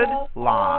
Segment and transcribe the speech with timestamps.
[0.00, 0.69] recorded live.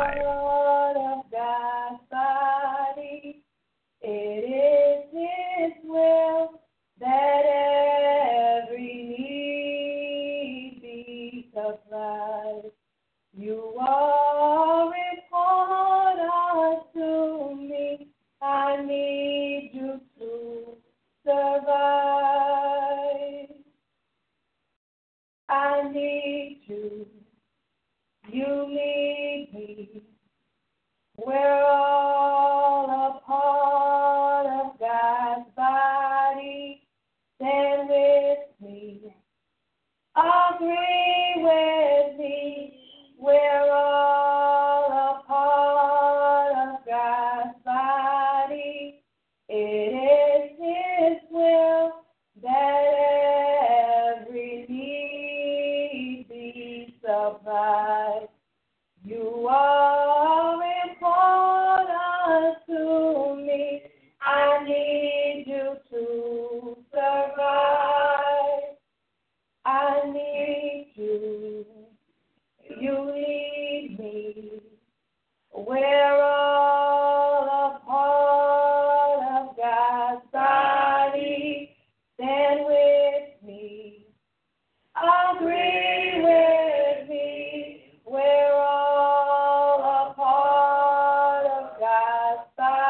[92.31, 92.80] my side.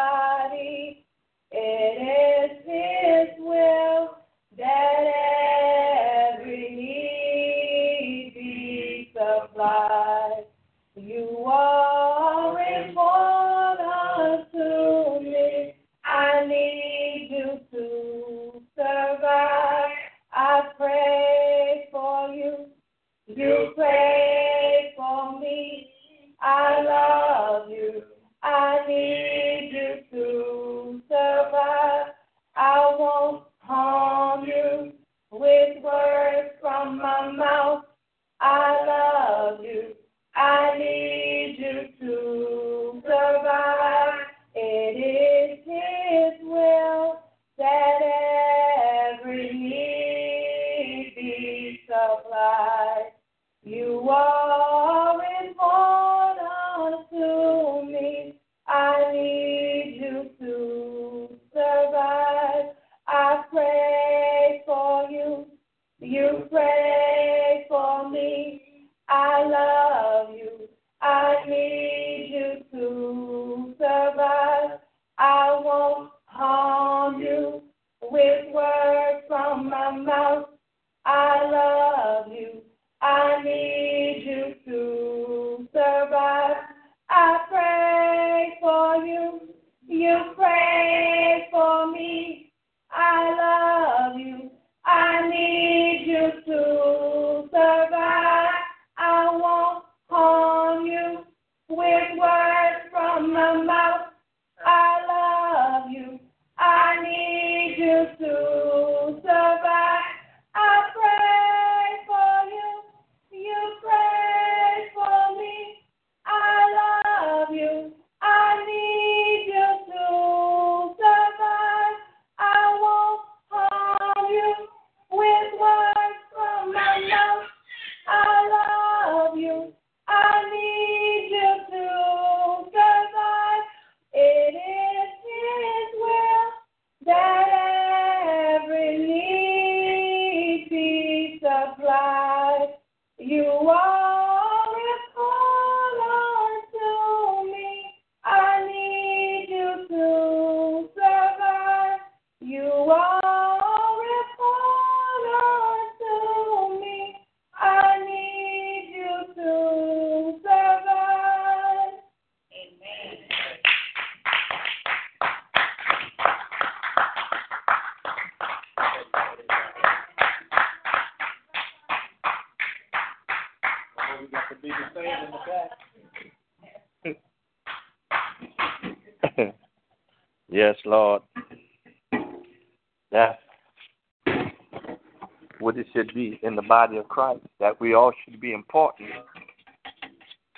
[186.52, 189.10] in the body of Christ, that we all should be important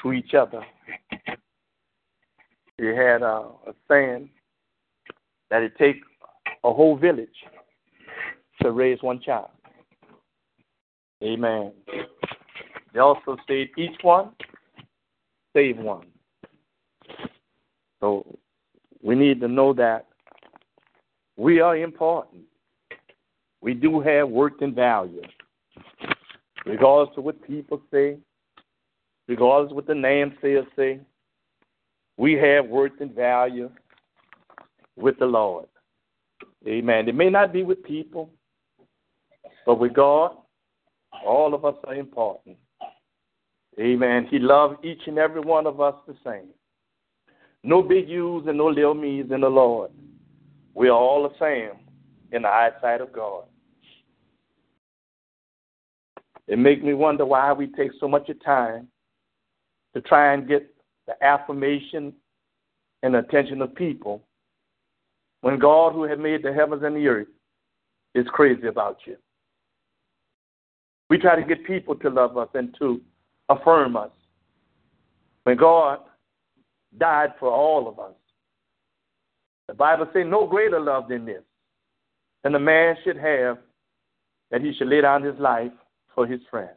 [0.02, 0.66] to each other.
[2.78, 4.30] He had a, a saying
[5.52, 6.00] that it takes
[6.64, 7.30] a whole village
[8.62, 9.50] to raise one child.
[11.24, 11.72] Amen.
[12.92, 14.32] They also said, each one,
[15.56, 16.08] save one.
[18.00, 18.26] So
[19.04, 20.08] we need to know that
[21.38, 22.42] we are important.
[23.62, 25.22] We do have worth and value.
[26.66, 28.18] Regardless of what people say,
[29.28, 31.00] regardless of what the naysayers say,
[32.18, 33.70] we have worth and value
[34.96, 35.66] with the Lord.
[36.68, 37.10] Amen.
[37.10, 38.30] It may not be with people,
[39.66, 40.38] but with God,
[41.26, 42.58] all of us are important.
[43.80, 44.28] Amen.
[44.30, 46.50] He loves each and every one of us the same.
[47.64, 49.92] No big U's and no little me's in the Lord.
[50.76, 51.80] We are all the same
[52.32, 53.46] in the eyesight of God.
[56.48, 58.88] It makes me wonder why we take so much time
[59.94, 60.74] to try and get
[61.08, 62.14] the affirmation
[63.02, 64.24] and attention of people
[65.42, 67.28] when God, who had made the heavens and the earth,
[68.16, 69.18] is crazy about you.
[71.10, 73.02] We try to get people to love us and to
[73.50, 74.12] affirm us.
[75.44, 76.00] When God
[76.98, 78.14] died for all of us,
[79.68, 81.44] the Bible says no greater love than this,
[82.44, 83.58] than a man should have
[84.50, 85.72] that he should lay down his life
[86.16, 86.72] for his friend.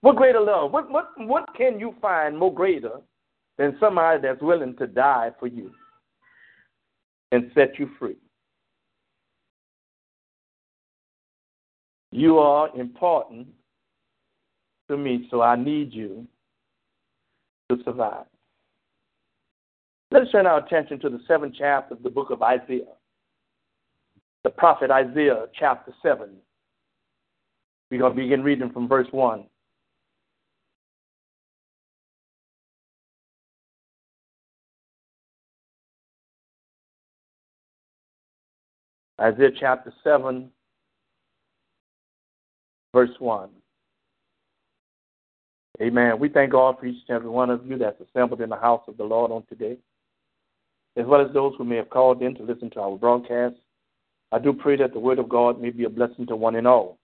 [0.00, 0.72] What greater love?
[0.72, 3.00] What, what, what can you find more greater
[3.56, 5.72] than somebody that's willing to die for you
[7.32, 8.16] and set you free?
[12.10, 13.48] You are important
[14.88, 16.26] to me, so I need you
[17.70, 18.24] to survive.
[20.10, 22.94] Let us turn our attention to the seventh chapter of the book of Isaiah.
[24.44, 26.30] The prophet Isaiah, chapter 7.
[27.90, 29.46] We're going to begin reading from verse 1.
[39.20, 40.50] Isaiah chapter 7,
[42.94, 43.48] verse 1.
[45.80, 46.18] Amen.
[46.18, 48.82] We thank God for each and every one of you that's assembled in the house
[48.86, 49.78] of the Lord on today,
[50.96, 53.54] as well as those who may have called in to listen to our broadcast.
[54.30, 56.66] I do pray that the word of God may be a blessing to one and
[56.66, 56.98] all.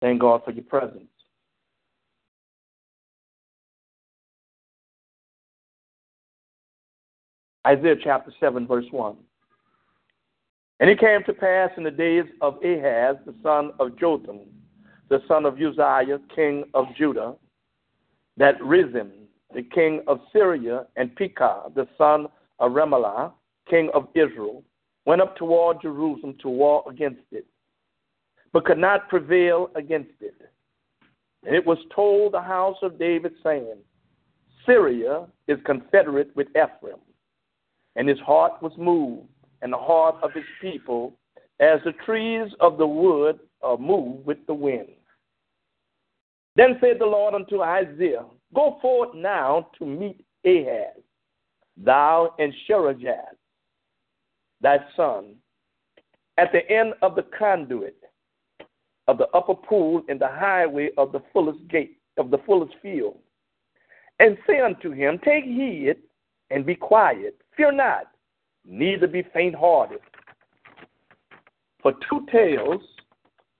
[0.00, 1.08] Thank God for your presence.
[7.66, 9.16] Isaiah chapter 7, verse 1.
[10.80, 14.40] And it came to pass in the days of Ahaz, the son of Jotham,
[15.08, 17.34] the son of Uzziah, king of Judah,
[18.36, 19.10] that Rezin,
[19.52, 22.28] the king of Syria, and Pekah, the son
[22.60, 23.32] of Remaliah,
[23.68, 24.62] king of Israel,
[25.04, 27.46] went up toward Jerusalem to war against it,
[28.52, 30.34] but could not prevail against it.
[31.44, 33.76] And it was told the house of David, saying,
[34.66, 37.00] Syria is confederate with Ephraim.
[37.96, 39.28] And his heart was moved,
[39.62, 41.14] and the heart of his people,
[41.60, 44.88] as the trees of the wood are moved with the wind.
[46.54, 48.24] Then said the Lord unto Isaiah,
[48.54, 51.02] Go forth now to meet Ahaz,
[51.76, 53.36] thou and Shearjashub,
[54.60, 55.36] thy son,
[56.36, 57.96] at the end of the conduit
[59.08, 63.16] of the upper pool in the highway of the fullest gate of the fullest field,
[64.20, 65.96] and say unto him, Take heed
[66.50, 68.04] and be quiet, fear not,
[68.64, 70.00] neither be faint hearted.
[71.82, 72.82] For two tails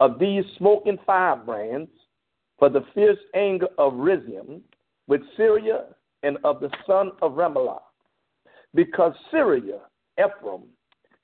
[0.01, 1.91] of these smoking firebrands
[2.59, 4.61] for the fierce anger of Rezin
[5.07, 5.87] with Syria
[6.23, 7.81] and of the son of Remaliah,
[8.75, 9.79] because Syria,
[10.19, 10.63] Ephraim,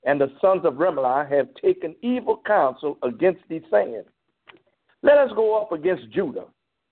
[0.05, 4.03] and the sons of Remaliah have taken evil counsel against thee, saying,
[5.05, 6.45] Let us go up against Judah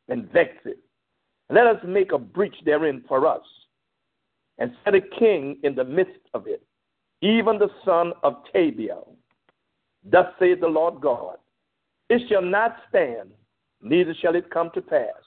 [0.08, 0.77] and vex it.
[1.50, 3.41] Let us make a breach therein for us,
[4.60, 6.62] and set a king in the midst of it,
[7.24, 9.15] even the son of Tabeal.
[10.05, 11.38] Thus saith the Lord God,
[12.10, 13.32] It shall not stand
[13.82, 15.24] neither shall it come to pass.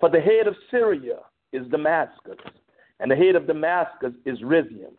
[0.00, 1.20] For the head of Syria
[1.52, 2.36] is Damascus,
[2.98, 4.92] and the head of Damascus is Rezin.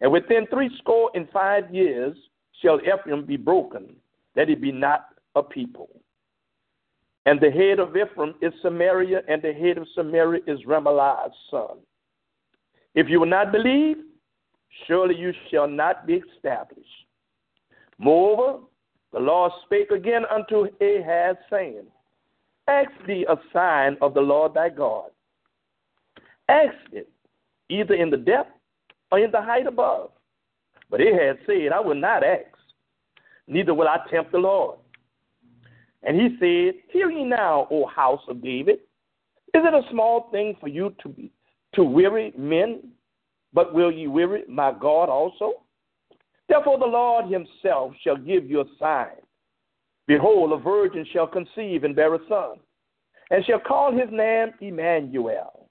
[0.00, 2.16] And within threescore and five years
[2.60, 3.94] shall Ephraim be broken,
[4.34, 5.99] that it be not a people.
[7.26, 11.78] And the head of Ephraim is Samaria, and the head of Samaria is Remaliah's son.
[12.94, 13.98] If you will not believe,
[14.86, 16.88] surely you shall not be established.
[17.98, 18.64] Moreover,
[19.12, 21.84] the Lord spake again unto Ahaz, saying,
[22.66, 25.10] Ask thee a sign of the Lord thy God.
[26.48, 27.08] Ask it,
[27.68, 28.52] either in the depth
[29.12, 30.10] or in the height above.
[30.88, 32.56] But Ahaz said, I will not ask,
[33.46, 34.79] neither will I tempt the Lord.
[36.02, 38.78] And he said, Hear ye now, O house of David.
[39.52, 41.30] Is it a small thing for you to be
[41.74, 42.92] to weary men,
[43.52, 45.52] but will ye weary my God also?
[46.48, 49.16] Therefore, the Lord himself shall give you a sign.
[50.06, 52.56] Behold, a virgin shall conceive and bear a son,
[53.30, 55.68] and shall call his name Emmanuel.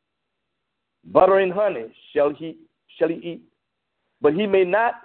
[1.05, 2.57] Butter and honey shall he
[2.98, 3.41] shall he eat,
[4.21, 4.95] but he may not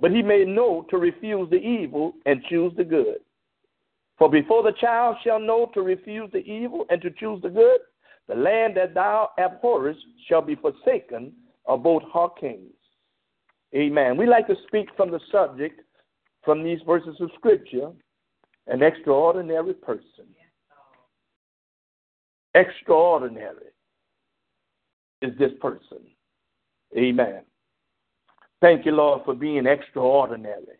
[0.00, 3.16] but he may know to refuse the evil and choose the good.
[4.18, 7.80] For before the child shall know to refuse the evil and to choose the good,
[8.28, 11.32] the land that thou abhorrest shall be forsaken
[11.66, 12.72] of both her kings.
[13.74, 14.16] Amen.
[14.16, 15.80] We like to speak from the subject,
[16.44, 17.90] from these verses of Scripture,
[18.68, 20.26] an extraordinary person.
[22.54, 23.66] Extraordinary
[25.20, 25.98] is this person.
[26.96, 27.42] Amen.
[28.62, 30.78] Thank you, Lord, for being extraordinary.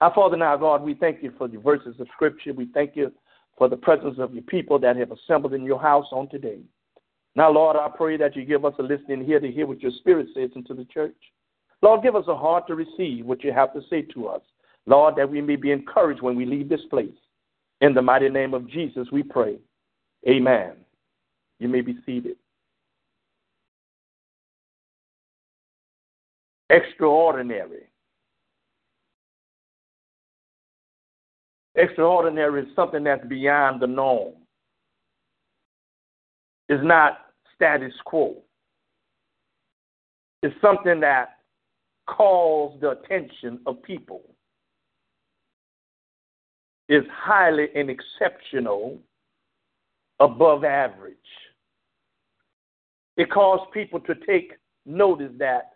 [0.00, 2.52] Our Father and our God, we thank you for the verses of Scripture.
[2.52, 3.12] We thank you
[3.56, 6.60] for the presence of your people that have assembled in your house on today.
[7.34, 9.92] Now, Lord, I pray that you give us a listening ear to hear what your
[9.92, 11.16] Spirit says into the church.
[11.82, 14.42] Lord, give us a heart to receive what you have to say to us.
[14.86, 17.10] Lord, that we may be encouraged when we leave this place.
[17.80, 19.56] In the mighty name of Jesus, we pray.
[20.28, 20.72] Amen.
[21.58, 22.36] You may be seated.
[26.70, 27.85] Extraordinary.
[31.76, 34.32] Extraordinary is something that's beyond the norm.
[36.68, 37.18] It's not
[37.54, 38.36] status quo.
[40.42, 41.36] It's something that
[42.06, 44.22] calls the attention of people.
[46.88, 48.98] It's highly and exceptional,
[50.18, 51.16] above average.
[53.16, 54.52] It calls people to take
[54.86, 55.72] notice that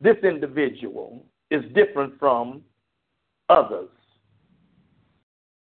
[0.00, 2.62] this individual is different from
[3.48, 3.88] others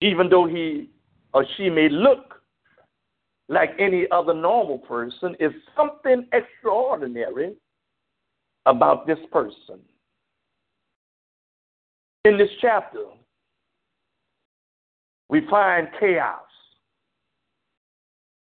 [0.01, 0.89] even though he
[1.33, 2.41] or she may look
[3.47, 7.53] like any other normal person, is something extraordinary
[8.65, 9.79] about this person.
[12.23, 13.03] In this chapter,
[15.29, 16.41] we find chaos.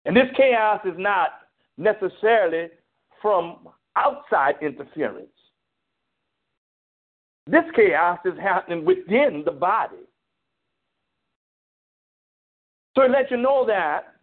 [0.04, 1.30] And this chaos is not
[1.78, 2.68] necessarily
[3.21, 5.28] from outside interference.
[7.47, 9.97] This chaos is happening within the body.
[12.94, 14.14] So it lets you know that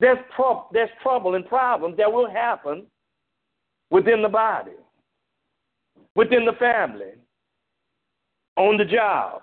[0.00, 0.18] there's,
[0.72, 2.86] there's trouble and problems that will happen
[3.90, 4.72] within the body,
[6.16, 7.12] within the family,
[8.56, 9.42] on the job.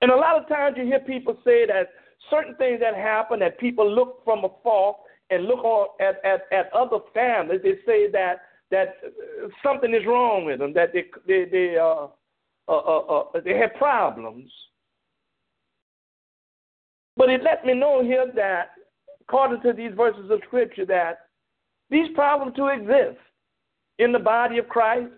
[0.00, 1.88] And a lot of times you hear people say that
[2.30, 4.96] certain things that happen that people look from afar
[5.30, 8.96] and look on, at, at, at other families, they say that that
[9.62, 12.08] something is wrong with them, that they they they uh,
[12.68, 14.50] uh, uh, uh they have problems.
[17.16, 18.72] But it let me know here that,
[19.22, 21.20] according to these verses of Scripture, that
[21.90, 23.18] these problems do exist
[23.98, 25.10] in the body of Christ,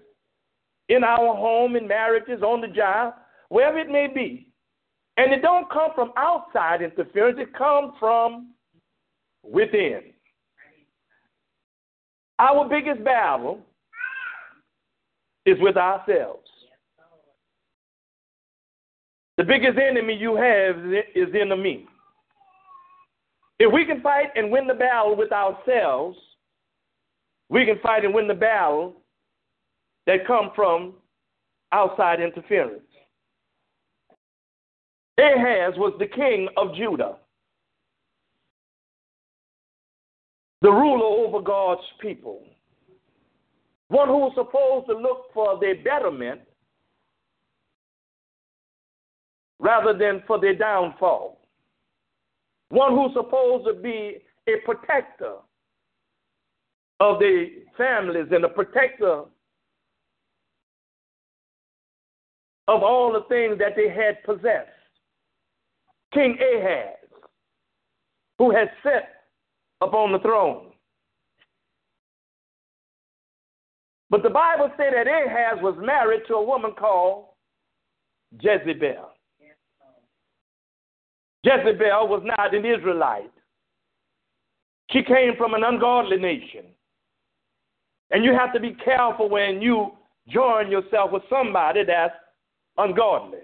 [0.88, 3.14] in our home, in marriages, on the job,
[3.48, 4.48] wherever it may be.
[5.16, 8.54] And it don't come from outside interference, it comes from
[9.42, 10.02] within.
[12.38, 13.60] Our biggest battle
[15.44, 16.47] is with ourselves.
[19.38, 20.76] The biggest enemy you have
[21.14, 21.86] is in the me.
[23.60, 26.18] If we can fight and win the battle with ourselves,
[27.48, 28.96] we can fight and win the battle
[30.06, 30.94] that come from
[31.70, 32.82] outside interference.
[35.18, 37.16] Ahaz was the king of Judah,
[40.62, 42.42] the ruler over God's people,
[43.86, 46.40] one who was supposed to look for their betterment
[49.60, 51.40] rather than for their downfall.
[52.70, 55.36] One who's supposed to be a protector
[57.00, 59.24] of the families and a protector
[62.68, 64.68] of all the things that they had possessed.
[66.12, 66.96] King Ahaz,
[68.38, 69.24] who had sat
[69.80, 70.72] upon the throne.
[74.10, 77.26] But the Bible said that Ahaz was married to a woman called
[78.40, 79.10] Jezebel.
[81.48, 83.30] Jezebel was not an Israelite.
[84.90, 86.64] She came from an ungodly nation.
[88.10, 89.92] And you have to be careful when you
[90.28, 92.14] join yourself with somebody that's
[92.76, 93.38] ungodly.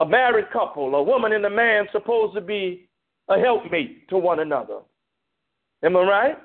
[0.00, 2.88] A married couple, a woman and a man supposed to be
[3.28, 4.80] a helpmate to one another.
[5.84, 6.38] Am I right?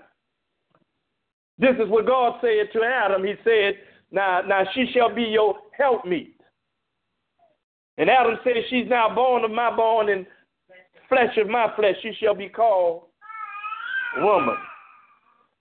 [1.58, 3.24] This is what God said to Adam.
[3.24, 3.76] He said,
[4.12, 6.37] Now, now she shall be your helpmeet.
[7.98, 10.26] And Adam said, She's now born of my bone and
[11.10, 11.96] flesh of my flesh.
[12.02, 13.04] She shall be called
[14.18, 14.56] woman.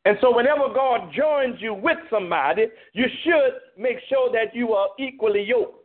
[0.05, 4.89] And so, whenever God joins you with somebody, you should make sure that you are
[4.99, 5.83] equally yoked.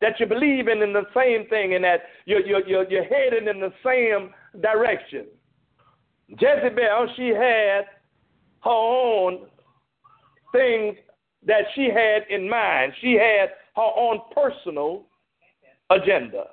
[0.00, 3.60] that you're believing in the same thing and that you're, you're, you're, you're heading in
[3.60, 5.24] the same direction.
[6.28, 7.84] Jezebel, she had
[8.62, 9.46] her own
[10.52, 10.96] things
[11.46, 12.92] that she had in mind.
[13.00, 15.06] She had her own personal
[15.90, 16.44] agenda.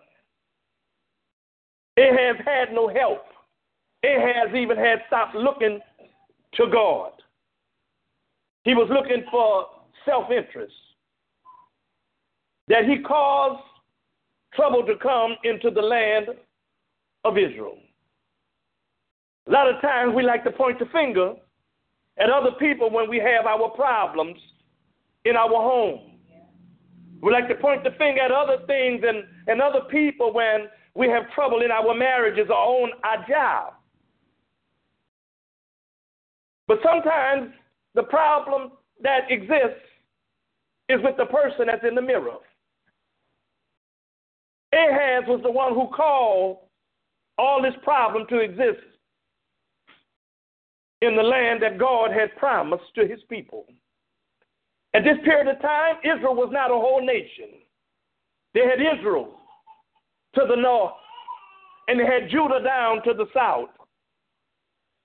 [1.95, 3.25] It has had no help.
[4.01, 5.79] It has even had stopped looking
[6.55, 7.11] to God.
[8.63, 9.67] He was looking for
[10.05, 10.73] self interest.
[12.67, 13.61] That he caused
[14.53, 16.27] trouble to come into the land
[17.25, 17.77] of Israel.
[19.47, 21.33] A lot of times we like to point the finger
[22.17, 24.37] at other people when we have our problems
[25.25, 26.12] in our home.
[27.23, 31.07] We like to point the finger at other things and, and other people when we
[31.07, 33.75] have trouble in our marriages or on our job.
[36.67, 37.53] But sometimes
[37.95, 39.87] the problem that exists
[40.89, 42.37] is with the person that's in the mirror.
[44.73, 46.57] Ahaz was the one who called
[47.37, 48.83] all this problem to exist
[51.01, 53.65] in the land that God had promised to his people.
[54.93, 57.49] At this period of time, Israel was not a whole nation.
[58.53, 59.39] They had Israel
[60.35, 60.93] to the north,
[61.87, 63.69] and they had Judah down to the south.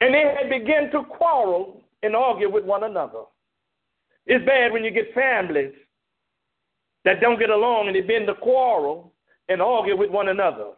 [0.01, 3.23] And they had begun to quarrel and argue with one another.
[4.27, 5.73] It's bad when you get families
[7.05, 9.13] that don't get along and they begin to quarrel
[9.49, 10.73] and argue with one another.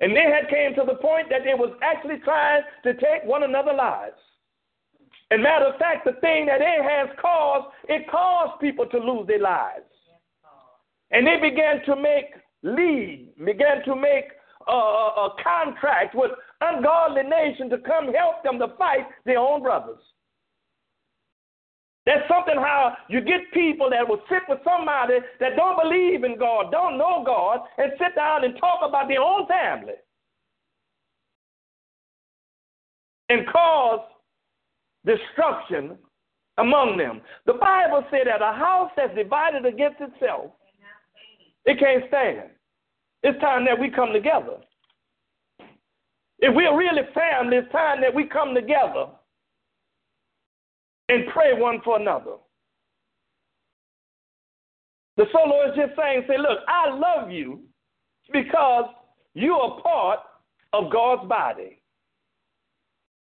[0.00, 3.42] And they had came to the point that they was actually trying to take one
[3.42, 4.20] another lives.
[5.30, 9.26] And matter of fact, the thing that it has caused, it caused people to lose
[9.26, 9.84] their lives.
[11.10, 14.26] And they began to make lead, began to make
[14.68, 16.30] a, a, a contract with
[16.60, 19.98] ungodly nations to come help them to fight their own brothers.
[22.06, 26.38] That's something how you get people that will sit with somebody that don't believe in
[26.38, 29.94] God, don't know God, and sit down and talk about their own family.
[33.28, 34.00] And cause
[35.06, 35.96] destruction
[36.58, 37.20] among them.
[37.46, 40.52] The Bible said that a house that's divided against itself,
[41.64, 42.50] it can't stand.
[43.22, 44.58] It's time that we come together.
[46.38, 49.06] If we're really family, it's time that we come together
[51.08, 52.36] and pray one for another.
[55.16, 57.60] The solo is just saying, say, look, I love you
[58.32, 58.84] because
[59.34, 60.20] you are part
[60.72, 61.80] of God's body.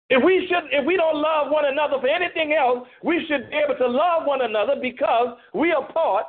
[0.09, 3.57] If we should, if we don't love one another for anything else, we should be
[3.57, 6.25] able to love one another because we are part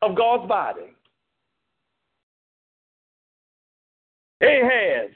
[0.00, 0.94] of God's body.
[4.42, 5.10] Ahaz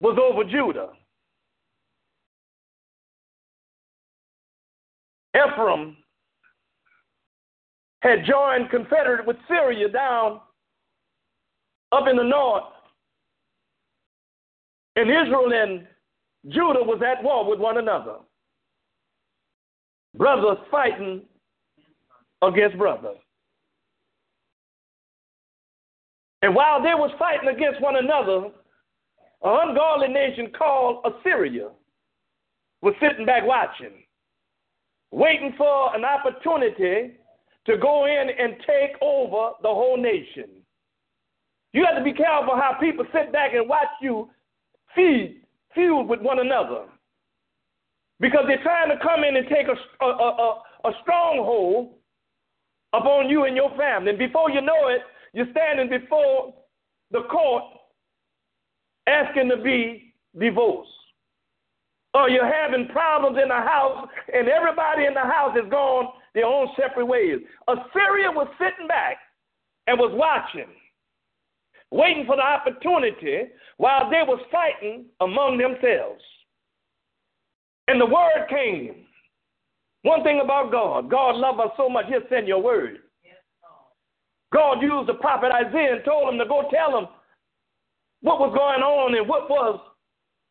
[0.00, 0.90] was over Judah.
[5.34, 5.96] Ephraim
[8.02, 10.40] had joined confederate with Syria down
[11.90, 12.64] up in the north.
[14.96, 15.86] And Israel and
[16.48, 18.16] Judah was at war with one another.
[20.16, 21.22] Brothers fighting
[22.42, 23.16] against brothers.
[26.42, 28.50] And while they was fighting against one another,
[29.42, 31.70] an ungodly nation called Assyria
[32.82, 34.04] was sitting back watching
[35.14, 37.12] waiting for an opportunity
[37.66, 40.50] to go in and take over the whole nation.
[41.72, 44.28] You have to be careful how people sit back and watch you
[44.94, 45.42] feed,
[45.74, 46.84] feud with one another.
[48.20, 51.94] Because they're trying to come in and take a, a, a, a stronghold
[52.92, 54.10] upon you and your family.
[54.10, 55.02] And before you know it,
[55.32, 56.54] you're standing before
[57.10, 57.64] the court
[59.06, 60.90] asking to be divorced
[62.14, 66.46] or you're having problems in the house and everybody in the house is gone their
[66.46, 67.38] own separate ways.
[67.68, 69.16] Assyria was sitting back
[69.86, 70.70] and was watching,
[71.94, 76.20] waiting for the opportunity while they was fighting among themselves.
[77.86, 79.06] And the word came.
[80.02, 82.98] One thing about God, God loved us so much, he'll send your word.
[84.52, 87.06] God used the prophet Isaiah and told him to go tell him
[88.22, 89.80] what was going on and what was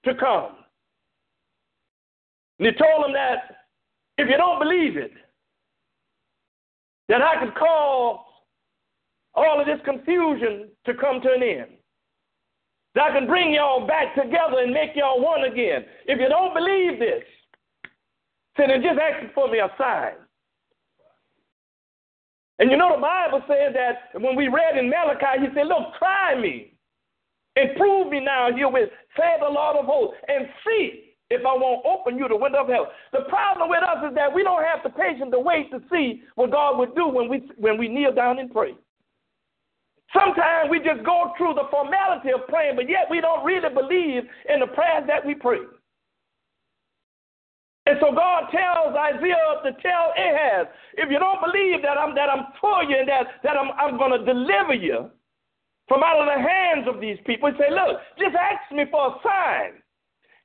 [0.05, 0.55] to come.
[2.59, 3.57] And he told him that
[4.17, 5.11] if you don't believe it,
[7.09, 8.19] that I could cause
[9.35, 11.71] all of this confusion to come to an end.
[12.95, 15.85] That I can bring y'all back together and make y'all one again.
[16.05, 17.23] If you don't believe this,
[18.57, 20.13] then just ask for me a sign.
[22.59, 25.97] And you know the Bible says that when we read in Malachi, he said, Look,
[25.97, 26.73] try me
[27.55, 31.85] and prove me now herewith, say the Lord of hosts, and see if I won't
[31.85, 32.87] open you the window of heaven.
[33.11, 36.21] The problem with us is that we don't have the patience to wait to see
[36.35, 38.75] what God would do when we when we kneel down and pray.
[40.13, 44.23] Sometimes we just go through the formality of praying, but yet we don't really believe
[44.47, 45.65] in the prayers that we pray.
[47.85, 52.29] And so God tells Isaiah to tell Ahaz, if you don't believe that I'm that
[52.29, 55.09] I'm for you and that, that I'm I'm gonna deliver you
[55.87, 59.07] from out of the hands of these people, he say, Look, just ask me for
[59.07, 59.83] a sign.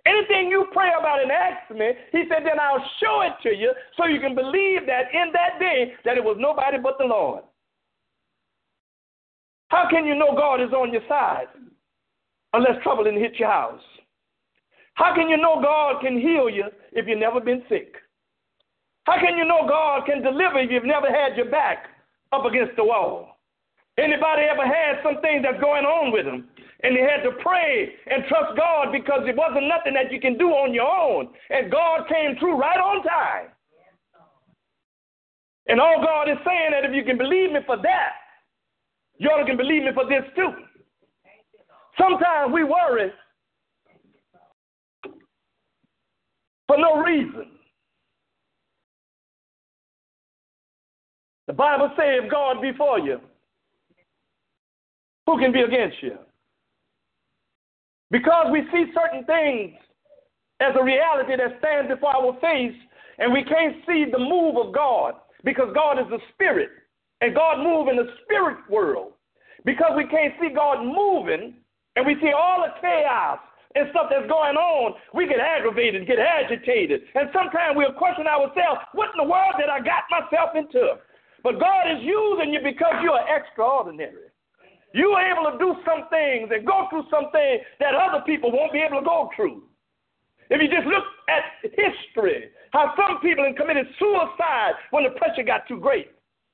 [0.06, 3.72] Anything you pray about and ask me, he said, then I'll show it to you
[3.96, 7.44] so you can believe that in that day that it was nobody but the Lord.
[9.68, 11.46] How can you know God is on your side
[12.52, 13.82] unless trouble didn't hit your house?
[14.94, 17.94] How can you know God can heal you if you've never been sick?
[19.04, 21.86] How can you know God can deliver if you've never had your back
[22.32, 23.38] up against the wall?
[23.96, 26.48] Anybody ever had some things that's going on with them?
[26.82, 30.38] And they had to pray and trust God because it wasn't nothing that you can
[30.38, 31.28] do on your own.
[31.50, 33.50] And God came through right on time.
[35.66, 38.27] And all God is saying that if you can believe me for that,
[39.18, 40.50] you all can believe me for this too.
[41.98, 43.10] Sometimes we worry
[46.66, 47.50] for no reason.
[51.48, 53.20] The Bible says if God be for you,
[55.26, 56.18] who can be against you?
[58.10, 59.74] Because we see certain things
[60.60, 62.76] as a reality that stands before our face,
[63.18, 66.70] and we can't see the move of God because God is a spirit,
[67.20, 69.12] and God moves in the spirit world.
[69.64, 71.54] Because we can't see God moving,
[71.96, 73.38] and we see all the chaos
[73.74, 78.80] and stuff that's going on, we get aggravated, get agitated, and sometimes we'll question ourselves,
[78.94, 80.96] what in the world did I got myself into?
[81.42, 84.32] But God is using you because you are extraordinary.
[84.94, 88.50] You are able to do some things and go through some things that other people
[88.50, 89.62] won't be able to go through.
[90.50, 91.44] If you just look at
[91.76, 96.08] history, how some people have committed suicide when the pressure got too great.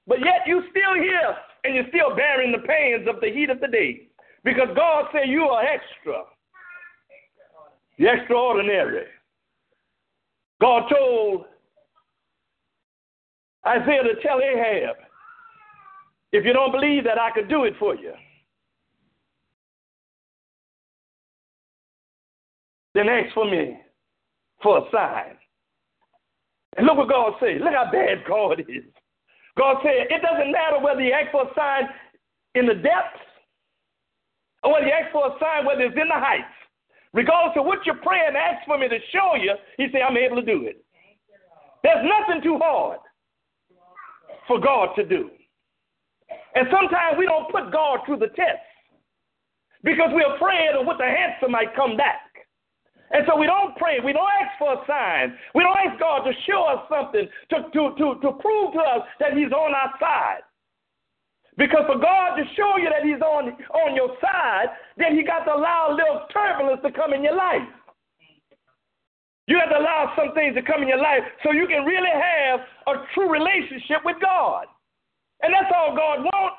[0.06, 3.60] But yet you still here and you're still bearing the pains of the heat of
[3.60, 4.08] the day.
[4.44, 6.22] Because God said you are extra.
[7.96, 9.06] You're extraordinary.
[10.60, 11.44] God told
[13.66, 14.96] Isaiah to tell Ahab,
[16.32, 18.12] if you don't believe that I could do it for you,
[22.94, 23.78] then ask for me
[24.62, 25.36] for a sign.
[26.76, 27.60] And look what God said.
[27.60, 28.84] Look how bad God is.
[29.56, 31.88] God said, it doesn't matter whether you ask for a sign
[32.54, 33.22] in the depths
[34.62, 36.50] or whether you ask for a sign whether it's in the heights.
[37.12, 39.54] Regardless of what you're praying, ask for me to show you.
[39.76, 40.84] He said, I'm able to do it.
[41.84, 42.98] There's nothing too hard
[44.48, 45.30] for God to do.
[46.56, 48.66] And sometimes we don't put God through the test
[49.84, 52.33] because we're afraid of what the answer might come back.
[53.10, 54.00] And so we don't pray.
[54.00, 55.36] We don't ask for a sign.
[55.54, 59.02] We don't ask God to show us something to, to, to, to prove to us
[59.20, 60.42] that He's on our side.
[61.56, 65.44] Because for God to show you that He's on, on your side, then He got
[65.44, 67.62] to allow a little turbulence to come in your life.
[69.46, 72.10] You have to allow some things to come in your life so you can really
[72.10, 74.66] have a true relationship with God.
[75.42, 76.53] And that's all God wants.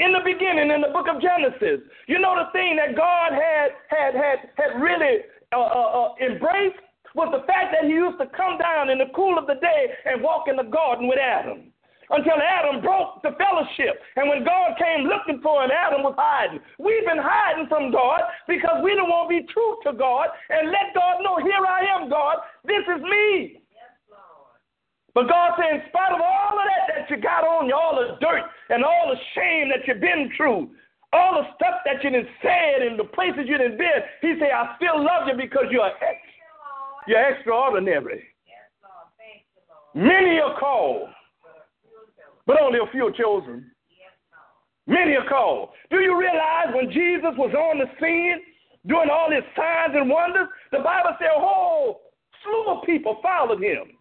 [0.00, 3.76] In the beginning, in the book of Genesis, you know the thing that God had
[3.92, 6.80] had had had really uh, uh, uh, embraced
[7.14, 9.92] was the fact that He used to come down in the cool of the day
[10.08, 11.68] and walk in the garden with Adam
[12.10, 14.00] until Adam broke the fellowship.
[14.16, 16.60] And when God came looking for him, Adam was hiding.
[16.78, 20.72] We've been hiding from God because we don't want to be true to God and
[20.72, 22.38] let God know, here I am, God.
[22.64, 23.59] This is me.
[25.14, 27.96] But God said, in spite of all of that that you got on you, all
[27.96, 30.70] the dirt and all the shame that you've been through,
[31.12, 34.50] all the stuff that you done said and the places you done been, He said,
[34.54, 36.30] I still love you because you're ex-
[37.08, 38.22] you're extraordinary.
[39.94, 41.08] Many are called,
[42.46, 43.70] but only a few are chosen.
[44.86, 45.70] Many are called.
[45.90, 48.38] Do you realize when Jesus was on the scene
[48.86, 52.00] doing all his signs and wonders, the Bible said a whole
[52.42, 53.98] slew of people followed him.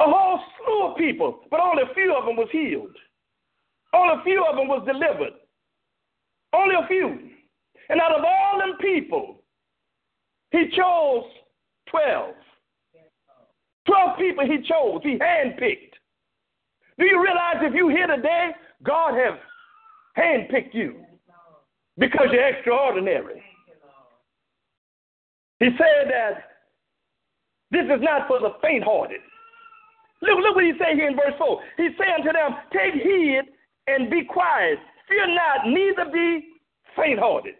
[0.00, 2.94] A whole slew of people, but only a few of them was healed.
[3.94, 5.32] Only a few of them was delivered.
[6.52, 7.30] Only a few.
[7.88, 9.42] And out of all them people,
[10.50, 11.24] he chose
[11.90, 12.34] 12.
[13.86, 15.94] 12 people he chose, he handpicked.
[16.98, 18.50] Do you realize if you're here today,
[18.82, 19.38] God has
[20.18, 20.96] handpicked you
[21.98, 23.42] because you're extraordinary?
[25.58, 26.42] He said that
[27.70, 29.20] this is not for the faint hearted.
[30.22, 31.60] Look, look what he say here in verse 4.
[31.76, 33.42] He's saying to them, Take heed
[33.86, 34.78] and be quiet.
[35.08, 36.56] Fear not, neither be
[36.96, 37.54] faint hearted.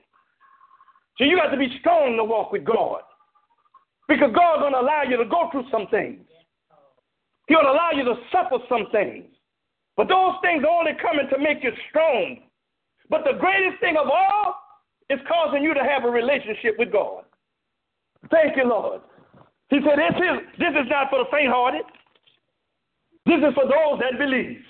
[1.18, 3.02] So you got to be strong to walk with God.
[4.08, 6.20] Because God's going to allow you to go through some things.
[7.46, 9.26] He's going to allow you to suffer some things.
[9.96, 12.38] But those things are only coming to make you strong.
[13.08, 14.54] But the greatest thing of all
[15.08, 17.24] is causing you to have a relationship with God.
[18.30, 19.00] Thank you, Lord.
[19.70, 21.86] He said, This is, this is not for the faint hearted.
[23.26, 24.62] This is for those that believe.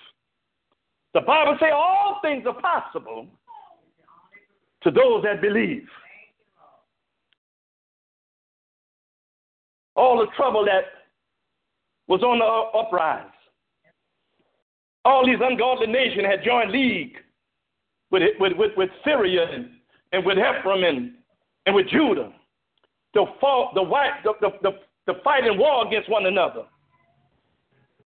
[1.13, 3.27] The Bible says all things are possible
[4.83, 5.87] to those that believe.
[9.95, 10.85] All the trouble that
[12.09, 13.31] was on the uprise.
[15.05, 17.17] All these ungodly nations had joined league
[18.11, 19.71] with, with, with, with Syria and,
[20.13, 21.13] and with Ephraim and,
[21.67, 22.33] and with Judah
[23.15, 23.83] to, fall, the,
[24.25, 24.71] the, the, the,
[25.13, 26.65] the fight war against one another.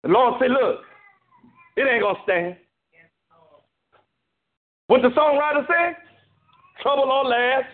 [0.03, 0.81] The Lord said, Look,
[1.77, 2.57] it ain't going to stand.
[4.87, 5.95] What the songwriter said?
[6.81, 7.65] Trouble don't last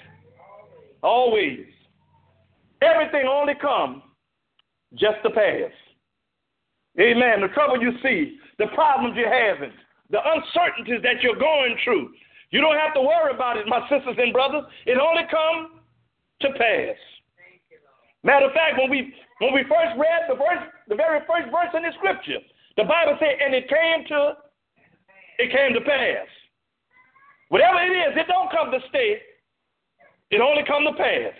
[1.01, 1.65] always.
[2.81, 4.03] Everything only comes
[4.93, 5.71] just to pass.
[6.99, 7.41] Amen.
[7.41, 9.71] The trouble you see, the problems you're having,
[10.09, 12.09] the uncertainties that you're going through,
[12.51, 14.63] you don't have to worry about it, my sisters and brothers.
[14.85, 15.81] It only comes
[16.41, 16.97] to pass.
[18.23, 21.71] Matter of fact, when we when we first read the verse, the very first verse
[21.75, 22.39] in the scripture,
[22.77, 24.35] the Bible said, and it came to
[25.39, 26.27] it came to pass.
[27.47, 29.19] Whatever it is, it don't come to stay.
[30.31, 31.33] It only come to pass.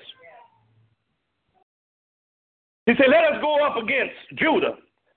[2.86, 4.76] He said, Let us go up against Judah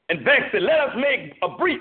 [0.09, 0.63] and vex it.
[0.63, 1.81] Let us make a breach.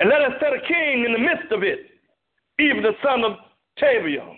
[0.00, 1.80] And let us set a king in the midst of it,
[2.58, 3.36] even the son of
[3.78, 4.34] Tabeal.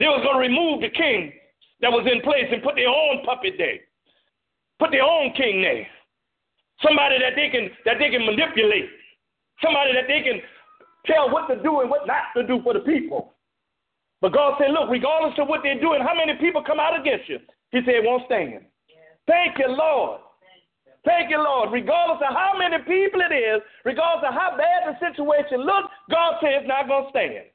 [0.00, 1.32] They was going to remove the king
[1.80, 3.85] that was in place and put their own puppet there.
[4.78, 5.86] Put their own king there.
[6.82, 8.90] Somebody that they can that they can manipulate.
[9.62, 10.40] Somebody that they can
[11.06, 13.34] tell what to do and what not to do for the people.
[14.20, 17.28] But God said, look, regardless of what they're doing, how many people come out against
[17.28, 17.38] you?
[17.70, 18.64] He said, won't stand.
[19.26, 20.20] Thank you, Lord.
[21.04, 21.70] Thank you, Lord.
[21.72, 26.34] Regardless of how many people it is, regardless of how bad the situation looks, God
[26.40, 27.46] said it's not going to stand.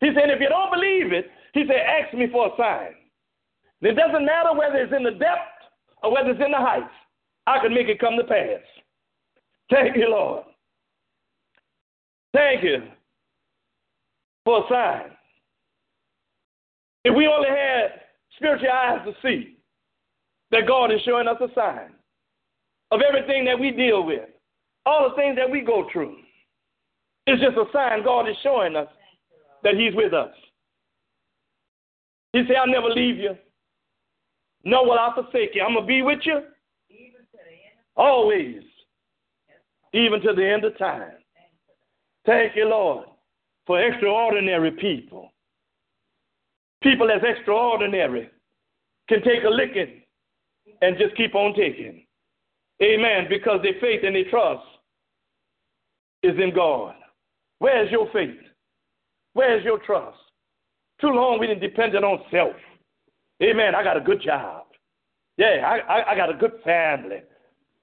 [0.00, 2.94] He said, if you don't believe it, he said, ask me for a sign.
[3.82, 5.57] It doesn't matter whether it's in the depth
[6.02, 6.92] or whether it's in the heights.
[7.46, 8.60] I can make it come to pass.
[9.70, 10.44] Thank you, Lord.
[12.34, 12.82] Thank you
[14.44, 15.10] for a sign.
[17.04, 18.00] If we only had
[18.36, 19.56] spiritual eyes to see
[20.50, 21.92] that God is showing us a sign
[22.90, 24.28] of everything that we deal with,
[24.86, 26.16] all the things that we go through,
[27.26, 28.88] it's just a sign God is showing us
[29.62, 30.32] that He's with us.
[32.32, 33.36] He said, I'll never leave you,
[34.64, 35.62] nor will I forsake you.
[35.62, 36.42] I'm going to be with you
[37.96, 38.62] always,
[39.92, 41.12] even to the end of time.
[42.26, 43.06] Thank you, Lord,
[43.66, 45.32] for extraordinary people.
[46.82, 48.30] People as extraordinary
[49.08, 50.02] can take a licking
[50.82, 52.04] and just keep on taking.
[52.82, 53.26] Amen.
[53.28, 54.62] Because their faith and their trust
[56.22, 56.94] is in God.
[57.58, 58.38] Where's your faith?
[59.32, 60.18] Where's your trust?
[61.00, 62.54] Too long we didn't depend on self.
[63.42, 63.74] Amen.
[63.74, 64.64] I got a good job.
[65.36, 67.18] Yeah, I, I, I got a good family.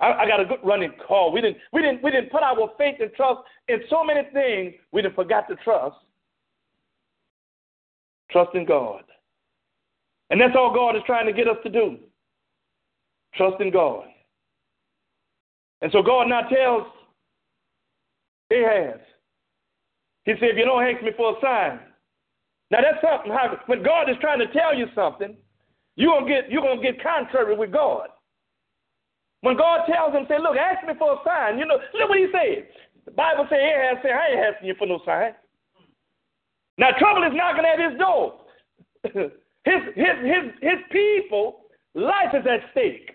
[0.01, 1.31] I, I, got a good running car.
[1.31, 4.73] We didn't, we didn't, we didn't put our faith and trust in so many things.
[4.91, 5.95] We didn't forgot to trust.
[8.29, 9.03] Trust in God.
[10.29, 11.97] And that's all God is trying to get us to do.
[13.35, 14.05] Trust in God.
[15.81, 16.87] And so God now tells
[18.51, 18.99] Ahaz,
[20.25, 21.79] He said, if you don't ask me for a sign.
[22.71, 23.31] Now that's something
[23.67, 25.37] when God is trying to tell you something,
[25.95, 28.09] you're gonna get you're gonna get contrary with God.
[29.41, 32.17] When God tells him, say, look, ask me for a sign, you know, look what
[32.17, 32.67] he said.
[33.05, 35.33] The Bible says Ahaz said, I ain't asking you for no sign.
[36.77, 38.41] Now trouble is knocking at his door.
[39.63, 41.61] his his his his people,
[41.93, 43.11] life is at stake.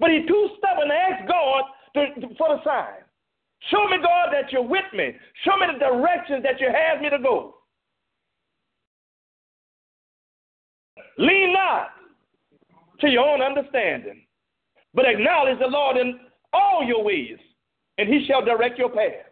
[0.00, 1.62] But he's too stubborn to ask God
[1.94, 3.04] to, to, for the sign.
[3.68, 5.12] Show me, God, that you're with me.
[5.44, 7.59] Show me the directions that you have me to go.
[11.20, 11.90] Lean not
[13.00, 14.22] to your own understanding,
[14.94, 16.18] but acknowledge the Lord in
[16.54, 17.36] all your ways,
[17.98, 19.28] and he shall direct your path.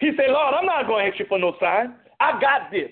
[0.00, 1.94] He said, Lord, I'm not going to ask you for no sign.
[2.20, 2.90] I got this.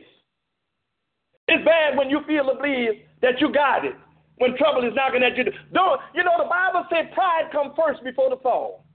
[1.47, 3.95] It's bad when you feel believe that you got it
[4.39, 5.45] when trouble is knocking at you.
[5.75, 8.87] Don't, you know, the Bible said pride come first before the fall.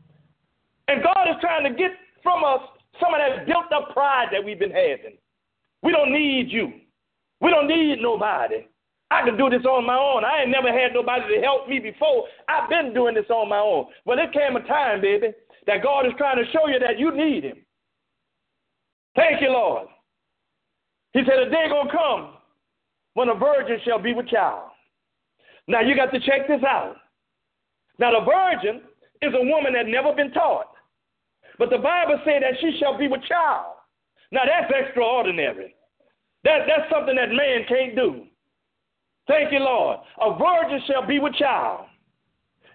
[0.87, 1.91] And God is trying to get
[2.23, 2.61] from us
[2.99, 5.17] some of that built up pride that we've been having.
[5.83, 6.73] We don't need you.
[7.39, 8.65] We don't need nobody.
[9.15, 10.25] I can do this on my own.
[10.25, 12.27] I ain't never had nobody to help me before.
[12.49, 13.85] I've been doing this on my own.
[14.03, 15.27] Well, there came a time, baby,
[15.67, 17.57] that God is trying to show you that you need Him.
[19.15, 19.87] Thank you, Lord.
[21.13, 22.33] He said, a day gonna come
[23.13, 24.71] when a virgin shall be with child.
[25.69, 26.97] Now you got to check this out.
[27.97, 28.81] Now the virgin
[29.21, 30.67] is a woman that never been taught.
[31.57, 33.75] But the Bible said that she shall be with child.
[34.33, 35.73] Now that's extraordinary.
[36.43, 38.25] That, that's something that man can't do.
[39.27, 39.99] Thank you, Lord.
[40.21, 41.85] A virgin shall be with child.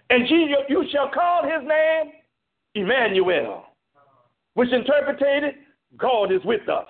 [0.09, 2.11] And she, you shall call his name
[2.75, 3.65] Emmanuel,
[4.55, 5.55] which interpreted,
[5.97, 6.87] God is with us.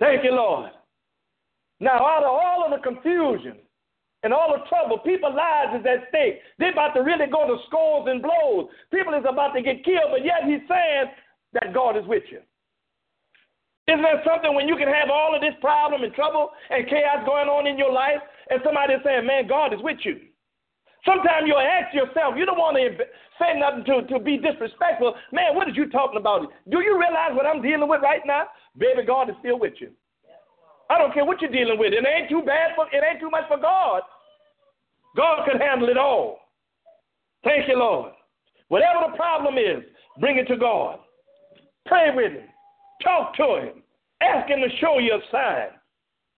[0.00, 0.70] Thank you, Lord.
[1.80, 3.56] Now, out of all of the confusion
[4.22, 6.40] and all the trouble, people's lives is at stake.
[6.58, 8.68] They're about to really go to scores and blows.
[8.90, 11.12] People is about to get killed, but yet he's saying
[11.52, 12.40] that God is with you.
[13.88, 17.22] Isn't that something when you can have all of this problem and trouble and chaos
[17.24, 20.20] going on in your life, and somebody is saying, Man, God is with you?
[21.04, 23.04] Sometimes you'll ask yourself, you don't want to
[23.38, 25.14] say nothing to, to be disrespectful.
[25.30, 26.50] Man, what are you talking about?
[26.68, 28.46] Do you realize what I'm dealing with right now?
[28.76, 29.90] Baby, God is still with you.
[30.90, 31.92] I don't care what you're dealing with.
[31.92, 34.02] It ain't too bad for it ain't too much for God.
[35.16, 36.38] God can handle it all.
[37.44, 38.12] Thank you, Lord.
[38.68, 39.82] Whatever the problem is,
[40.18, 40.98] bring it to God.
[41.86, 42.48] Pray with him.
[43.02, 43.82] Talk to him.
[44.20, 45.68] Ask him to show you a sign.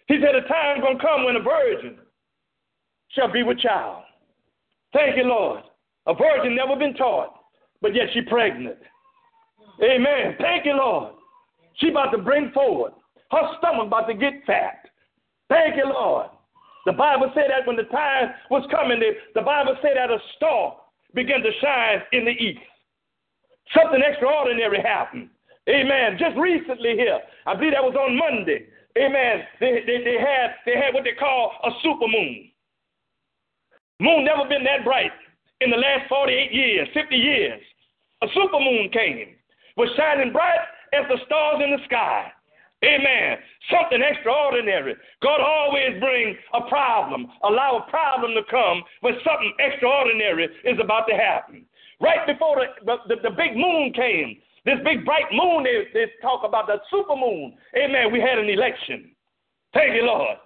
[0.08, 1.98] He said a time's gonna come when a virgin
[3.10, 4.04] shall be with child.
[4.92, 5.62] Thank you, Lord.
[6.06, 7.34] A virgin never been taught,
[7.82, 8.78] but yet she pregnant.
[9.82, 10.34] Amen.
[10.40, 11.12] Thank you, Lord.
[11.74, 12.92] She about to bring forward.
[13.30, 14.88] Her stomach about to get fat.
[15.48, 16.28] Thank you, Lord.
[16.86, 19.00] The Bible said that when the time was coming,
[19.34, 20.76] the Bible said that a star
[21.14, 22.60] began to shine in the east.
[23.76, 25.28] Something extraordinary happened.
[25.68, 26.16] Amen.
[26.18, 28.66] Just recently here, I believe that was on Monday.
[28.98, 29.42] Amen.
[29.60, 32.50] They, they, they, had, they had what they call a super moon.
[34.00, 35.12] Moon never been that bright
[35.60, 37.60] in the last 48 years, 50 years.
[38.22, 39.36] A super moon came,
[39.76, 40.60] was shining bright
[40.92, 42.32] as the stars in the sky.
[42.84, 43.38] Amen.
[43.70, 44.94] Something extraordinary.
[45.20, 51.06] God always brings a problem, allow a problem to come when something extraordinary is about
[51.08, 51.64] to happen.
[52.00, 56.06] Right before the, the, the, the big moon came, this big bright moon, they, they
[56.22, 57.54] talk about the super moon.
[57.76, 58.12] Amen.
[58.12, 59.10] We had an election.
[59.74, 60.36] Thank you, Lord.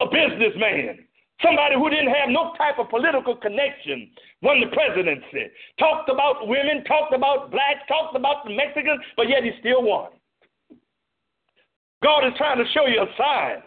[0.00, 1.06] A businessman
[1.42, 4.10] Somebody who didn't have no type of political connection
[4.42, 5.50] won the presidency.
[5.78, 10.10] Talked about women, talked about blacks, talked about the Mexicans, but yet he still won.
[12.02, 13.62] God is trying to show you a sign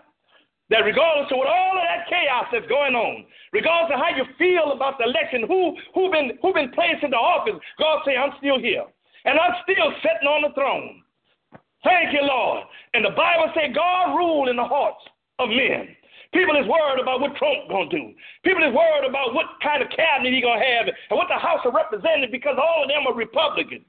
[0.69, 4.23] that regardless of what all of that chaos that's going on, regardless of how you
[4.37, 8.31] feel about the election, who who been who been placed into office, God say, I'm
[8.39, 8.85] still here.
[9.25, 11.01] And I'm still sitting on the throne.
[11.83, 12.65] Thank you, Lord.
[12.93, 15.01] And the Bible say God rule in the hearts
[15.37, 15.93] of men.
[16.33, 18.11] People is worried about what Trump gonna do.
[18.43, 21.61] People is worried about what kind of cabinet he gonna have and what the House
[21.63, 23.85] of Representatives because all of them are Republicans.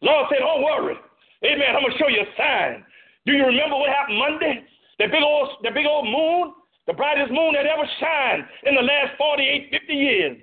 [0.00, 0.96] Lord said, don't worry.
[1.42, 1.74] Amen.
[1.74, 2.84] I'm gonna show you a sign.
[3.26, 4.64] Do you remember what happened Monday?
[5.00, 6.54] The big old, the big old moon,
[6.86, 10.36] the brightest moon that ever shined in the last 48, 50 years.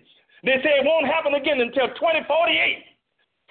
[0.44, 2.91] They say it won't happen again until 2048.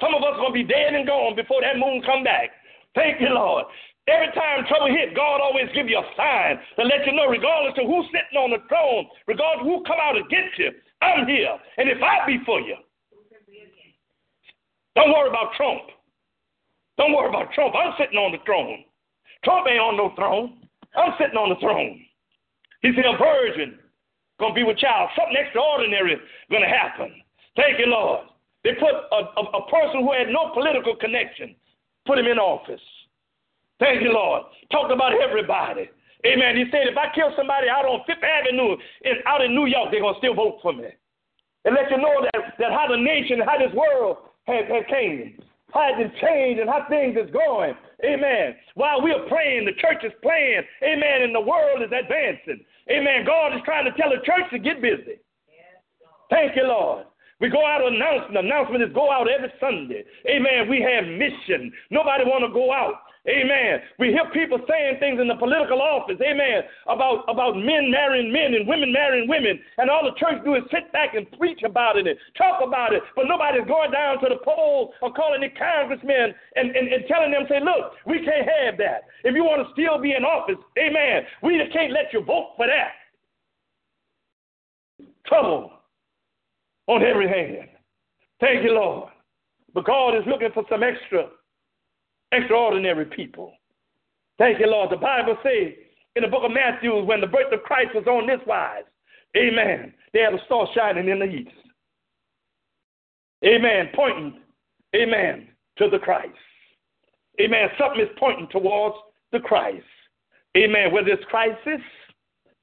[0.00, 2.50] Some of us are gonna be dead and gone before that moon come back.
[2.94, 3.66] Thank you, Lord.
[4.08, 7.78] Every time trouble hit, God always give you a sign to let you know, regardless
[7.78, 11.54] of who's sitting on the throne, regardless who come out against you, I'm here.
[11.78, 12.76] And if I be for you,
[14.96, 15.82] don't worry about Trump.
[16.98, 17.74] Don't worry about Trump.
[17.76, 18.84] I'm sitting on the throne.
[19.44, 20.58] Trump ain't on no throne.
[20.96, 22.00] I'm sitting on the throne.
[22.82, 23.78] He said, a virgin
[24.40, 25.10] gonna be with child.
[25.16, 26.16] Something extraordinary
[26.50, 27.14] gonna happen.
[27.56, 28.26] Thank you, Lord.
[28.64, 31.55] They put a, a, a person who had no political connection,
[32.07, 32.81] put him in office.
[33.79, 34.42] Thank you, Lord.
[34.70, 35.88] Talked about everybody.
[36.27, 36.57] Amen.
[36.57, 39.88] He said, if I kill somebody out on Fifth Avenue in, out in New York,
[39.90, 40.92] they're going to still vote for me.
[41.64, 45.40] And let you know that, that how the nation, how this world has, has came,
[45.73, 47.73] how it's changed, and how things is going.
[48.05, 48.57] Amen.
[48.75, 50.61] While we're praying, the church is praying.
[50.85, 51.23] Amen.
[51.23, 52.64] And the world is advancing.
[52.90, 53.25] Amen.
[53.25, 55.20] God is trying to tell the church to get busy.
[56.29, 57.07] Thank you, Lord.
[57.40, 58.35] We go out announcing.
[58.35, 60.05] The announcement is go out every Sunday.
[60.29, 60.68] Amen.
[60.68, 61.72] We have mission.
[61.90, 63.00] Nobody want to go out.
[63.29, 63.81] Amen.
[63.98, 68.54] We hear people saying things in the political office, amen, about, about men marrying men
[68.56, 69.60] and women marrying women.
[69.77, 72.94] And all the church do is sit back and preach about it and talk about
[72.94, 73.02] it.
[73.14, 77.31] But nobody's going down to the polls or calling the congressmen and, and, and telling
[77.31, 79.04] them, say, look, we can't have that.
[79.25, 82.56] If you want to still be in office, amen, we just can't let you vote
[82.56, 82.96] for that.
[85.27, 85.79] Trouble
[86.90, 87.68] on every hand.
[88.40, 89.10] Thank you, Lord.
[89.72, 91.28] But God is looking for some extra
[92.32, 93.52] extraordinary people.
[94.38, 94.90] Thank you, Lord.
[94.90, 95.72] The Bible says
[96.16, 98.82] in the book of Matthew, when the birth of Christ was on this wise,
[99.36, 101.50] amen, they had a star shining in the east.
[103.44, 103.90] Amen.
[103.94, 104.40] Pointing,
[104.94, 106.34] amen, to the Christ.
[107.40, 107.68] Amen.
[107.78, 108.96] Something is pointing towards
[109.30, 109.84] the Christ.
[110.56, 110.92] Amen.
[110.92, 111.80] Whether it's crisis,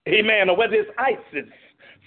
[0.08, 1.50] amen, or whether it's ISIS,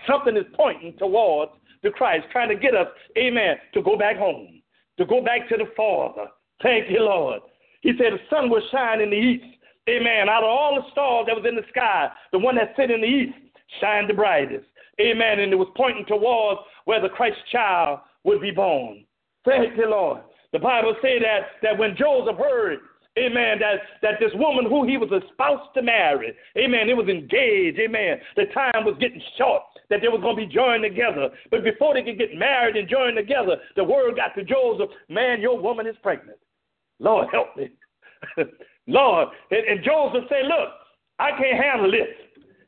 [0.06, 1.52] Something is pointing towards
[1.82, 4.62] the Christ, trying to get us, amen, to go back home,
[4.98, 6.26] to go back to the Father.
[6.62, 7.40] Thank you, Lord.
[7.80, 9.44] He said the sun will shine in the east.
[9.88, 10.28] Amen.
[10.28, 13.00] Out of all the stars that was in the sky, the one that sit in
[13.00, 13.34] the east
[13.80, 14.66] shined the brightest.
[15.00, 15.40] Amen.
[15.40, 19.04] And it was pointing towards where the Christ child would be born.
[19.44, 20.22] Thank you, Lord.
[20.52, 22.80] The Bible say that that when Joseph heard
[23.18, 23.58] Amen.
[23.58, 28.18] That, that this woman who he was espoused to marry, amen, it was engaged, amen.
[28.36, 31.28] The time was getting short that they was going to be joined together.
[31.50, 35.40] But before they could get married and join together, the word got to Joseph, man,
[35.40, 36.38] your woman is pregnant.
[37.00, 37.70] Lord, help me.
[38.86, 39.28] Lord.
[39.50, 40.70] And, and Joseph said, look,
[41.18, 42.08] I can't handle this.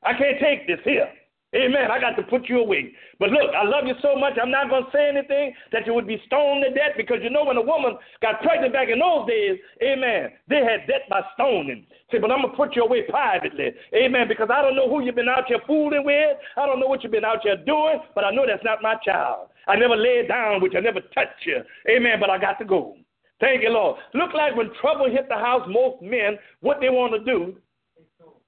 [0.03, 1.09] I can't take this here.
[1.55, 1.91] Amen.
[1.91, 2.93] I got to put you away.
[3.19, 5.93] But look, I love you so much, I'm not going to say anything that you
[5.93, 8.99] would be stoned to death because you know when a woman got pregnant back in
[8.99, 11.85] those days, amen, they had death by stoning.
[12.11, 13.73] Say, but I'm going to put you away privately.
[13.95, 14.29] Amen.
[14.29, 16.37] Because I don't know who you've been out here fooling with.
[16.57, 18.97] I don't know what you've been out here doing, but I know that's not my
[19.05, 19.49] child.
[19.69, 20.79] I never laid down with you.
[20.79, 21.61] I never touched you.
[21.89, 22.19] Amen.
[22.19, 22.97] But I got to go.
[23.41, 23.99] Thank you, Lord.
[24.15, 27.57] Look like when trouble hit the house, most men, what they want to do,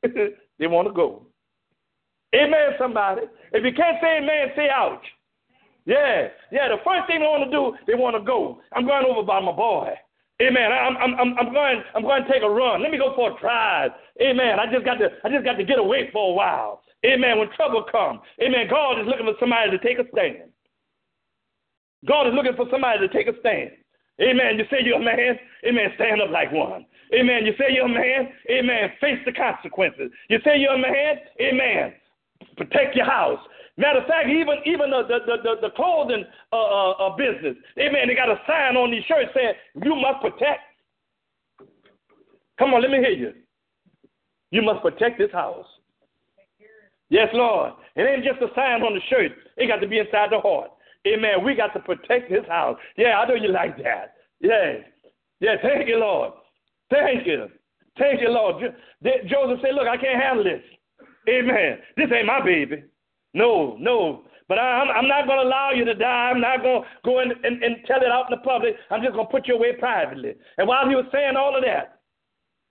[0.59, 1.27] they want to go.
[2.35, 3.23] Amen, somebody.
[3.53, 5.05] If you can't say amen, say ouch.
[5.87, 6.69] Yeah, yeah.
[6.69, 8.59] The first thing they want to do, they want to go.
[8.73, 9.93] I'm going over by my boy.
[10.43, 10.73] Amen.
[10.73, 11.83] I'm, I'm, I'm, I'm going.
[11.95, 12.83] I'm going to take a run.
[12.83, 13.93] Let me go for a drive.
[14.21, 14.59] Amen.
[14.59, 15.13] I just got to.
[15.23, 16.83] I just got to get away for a while.
[17.07, 17.39] Amen.
[17.39, 18.67] When trouble comes, Amen.
[18.69, 20.51] God is looking for somebody to take a stand.
[22.09, 23.71] God is looking for somebody to take a stand.
[24.21, 24.59] Amen.
[24.59, 25.39] You say you're a man.
[25.69, 25.93] Amen.
[25.95, 26.87] Stand up like one.
[27.15, 27.47] Amen.
[27.47, 28.33] You say you're a man.
[28.51, 28.91] Amen.
[29.01, 30.11] Face the consequences.
[30.29, 31.21] You say you're a man.
[31.41, 31.93] Amen
[32.57, 33.41] protect your house.
[33.77, 38.09] Matter of fact, even even the the the, the clothing uh, uh, uh, business, amen.
[38.09, 40.61] They got a sign on these shirts saying you must protect.
[42.59, 43.33] Come on, let me hear you.
[44.51, 45.67] You must protect this house.
[47.09, 47.73] Yes, Lord.
[47.97, 49.33] It ain't just a sign on the shirt.
[49.57, 50.71] It got to be inside the heart.
[51.07, 51.45] Amen.
[51.45, 52.79] We got to protect this house.
[52.97, 54.15] Yeah, I know you like that.
[54.41, 54.75] Yeah.
[55.41, 56.33] Yeah, thank you, Lord.
[56.91, 57.49] Thank you.
[57.99, 58.63] Thank you, Lord.
[59.03, 60.63] Joseph said, Look, I can't handle this.
[61.29, 61.79] Amen.
[61.97, 62.85] This ain't my baby.
[63.33, 64.25] No, no.
[64.49, 66.31] But I'm, I'm not going to allow you to die.
[66.31, 68.77] I'm not going to go in and, and tell it out in the public.
[68.91, 70.35] I'm just going to put you away privately.
[70.59, 72.01] And while he was saying all of that,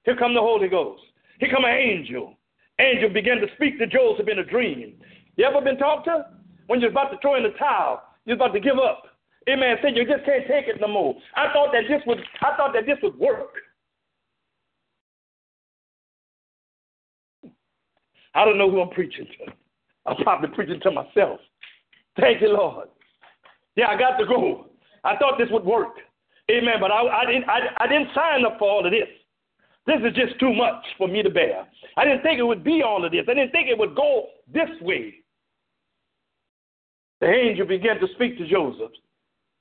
[0.04, 1.02] here come the Holy Ghost.
[1.40, 2.38] Here come an angel.
[2.80, 4.96] Angel began to speak to Joseph in a dream.
[5.36, 6.26] You ever been talked to?
[6.68, 9.04] When you're about to throw in the towel, you're about to give up.
[9.50, 9.76] Amen.
[9.82, 11.16] Said you just can't take it no more.
[11.36, 13.56] I thought that this would I thought that this would work.
[18.36, 19.54] I don't know who I'm preaching to.
[20.06, 21.40] I'm probably preaching to myself.
[22.20, 22.90] Thank you, Lord.
[23.76, 24.68] Yeah, I got to go.
[25.04, 25.96] I thought this would work.
[26.52, 26.76] Amen.
[26.80, 29.08] But I, I, didn't, I, I didn't sign up for all of this.
[29.86, 31.68] This is just too much for me to bear.
[31.98, 33.26] I didn't think it would be all of this.
[33.30, 35.16] I didn't think it would go this way.
[37.20, 38.92] The angel began to speak to Joseph.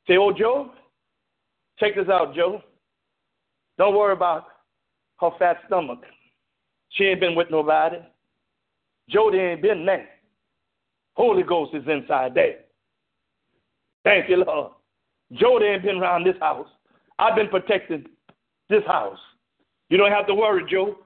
[0.07, 0.71] Say, Oh, Joe,
[1.79, 2.63] check this out, Joe.
[3.79, 4.47] Don't worry about
[5.21, 6.01] her fat stomach.
[6.91, 7.99] She ain't been with nobody.
[9.09, 10.09] Jody ain't been there.
[11.15, 12.57] Holy Ghost is inside there.
[14.05, 14.73] Thank you, Lord.
[15.33, 16.69] Jody ain't been around this house.
[17.19, 18.07] I've been protecting
[18.69, 19.19] this house.
[19.89, 20.97] You don't have to worry, Joe.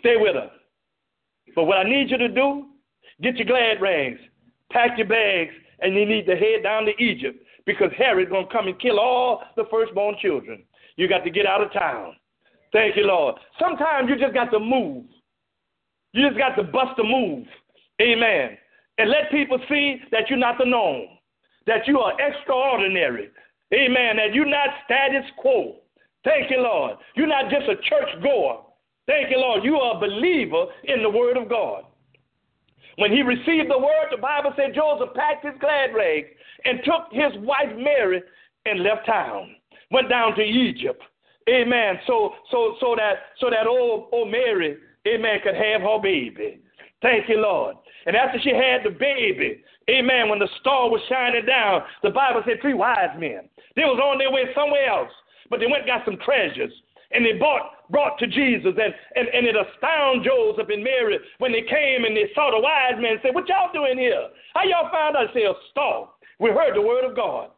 [0.00, 0.50] Stay with us.
[1.54, 2.66] But what I need you to do,
[3.22, 4.18] get your glad rags,
[4.70, 8.52] pack your bags, and you need to head down to Egypt because Herod's going to
[8.52, 10.64] come and kill all the firstborn children.
[10.96, 12.16] You got to get out of town.
[12.72, 13.36] Thank you, Lord.
[13.58, 15.04] Sometimes you just got to move.
[16.16, 17.46] You just got to bust a move.
[18.00, 18.56] Amen.
[18.96, 21.08] And let people see that you're not the norm,
[21.66, 23.28] that you are extraordinary.
[23.74, 24.16] Amen.
[24.16, 25.76] That you're not status quo.
[26.24, 26.96] Thank you, Lord.
[27.16, 28.62] You're not just a church goer.
[29.06, 29.62] Thank you, Lord.
[29.62, 31.84] You are a believer in the Word of God.
[32.96, 36.28] When he received the word, the Bible said Joseph packed his glad rags
[36.64, 38.22] and took his wife Mary
[38.64, 39.54] and left town.
[39.90, 41.02] Went down to Egypt.
[41.46, 42.00] Amen.
[42.06, 46.60] So so so that so that old old Mary amen, could have her baby.
[47.02, 47.76] Thank you, Lord.
[48.06, 52.42] And after she had the baby, amen, when the star was shining down, the Bible
[52.46, 53.48] said three wise men.
[53.74, 55.12] They was on their way somewhere else,
[55.50, 56.72] but they went and got some treasures.
[57.12, 61.52] And they bought, brought to Jesus, and, and, and it astounded Joseph and Mary when
[61.52, 64.26] they came and they saw the wise men and said, What y'all doing here?
[64.54, 65.30] How y'all found out?
[65.32, 66.08] Say, a star.
[66.40, 67.50] We heard the word of God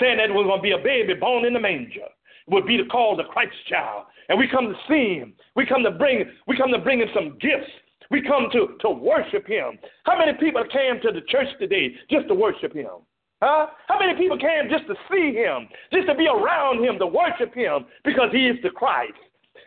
[0.00, 2.10] saying that it was going to be a baby born in the manger
[2.48, 4.06] would be to call the Christ child.
[4.28, 5.34] And we come to see him.
[5.54, 7.70] We come to bring we come to bring him some gifts.
[8.10, 9.78] We come to, to worship him.
[10.04, 13.02] How many people came to the church today just to worship him?
[13.42, 13.66] Huh?
[13.88, 17.54] How many people came just to see him, just to be around him, to worship
[17.54, 19.12] him, because he is the Christ?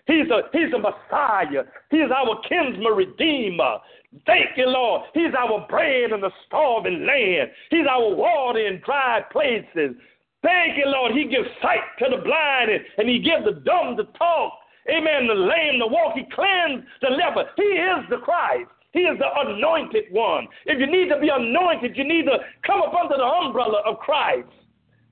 [0.08, 1.64] He's a, he's a Messiah.
[1.92, 3.78] He's our kinsman redeemer.
[4.26, 5.04] Thank you, Lord.
[5.14, 7.52] He's our bread in the starving land.
[7.70, 9.96] He's our water in dry places.
[10.42, 11.12] Thank you, Lord.
[11.12, 14.54] He gives sight to the blind and, and he gives the dumb to talk.
[14.90, 15.28] Amen.
[15.28, 16.16] The lame to walk.
[16.16, 17.50] He cleansed the leper.
[17.58, 18.72] He is the Christ.
[18.92, 20.48] He is the anointed one.
[20.66, 24.00] If you need to be anointed, you need to come up under the umbrella of
[24.00, 24.50] Christ.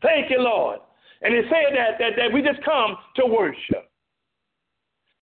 [0.02, 0.80] Thank you, Lord.
[1.22, 3.90] And he said that, that, that we just come to worship.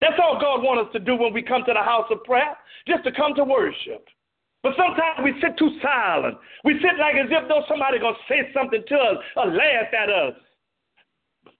[0.01, 2.57] That's all God wants us to do when we come to the house of prayer,
[2.87, 4.05] just to come to worship.
[4.63, 6.37] But sometimes we sit too silent.
[6.63, 10.09] We sit like as if though somebody gonna say something to us or laugh at
[10.09, 10.35] us.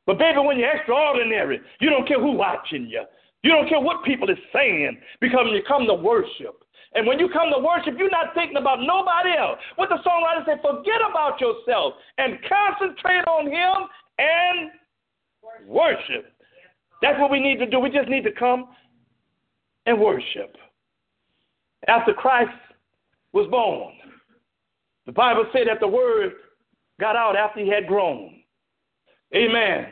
[0.05, 3.03] But baby, when you're extraordinary, you don't care who's watching you.
[3.43, 6.63] You don't care what people is saying because you come to worship.
[6.95, 9.59] And when you come to worship, you're not thinking about nobody else.
[9.75, 13.87] What the songwriter said, forget about yourself and concentrate on him
[14.19, 14.71] and
[15.67, 16.31] worship.
[17.01, 17.79] That's what we need to do.
[17.79, 18.69] We just need to come
[19.85, 20.55] and worship.
[21.87, 22.51] After Christ
[23.33, 23.93] was born.
[25.05, 26.33] The Bible said that the word
[26.99, 28.39] got out after he had grown.
[29.35, 29.87] Amen.